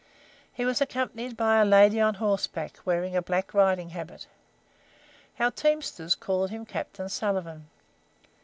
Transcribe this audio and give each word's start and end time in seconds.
He 0.51 0.65
was 0.65 0.81
accompanied 0.81 1.37
by 1.37 1.57
a 1.57 1.63
lady 1.63 1.99
on 2.01 2.15
horseback, 2.15 2.79
wearing 2.85 3.15
a 3.15 3.21
black 3.21 3.53
riding 3.53 3.89
habit. 3.89 4.25
Our 5.39 5.51
teamsters 5.51 6.15
called 6.15 6.49
him 6.49 6.65
Captain 6.65 7.07
Sullivan. 7.07 7.69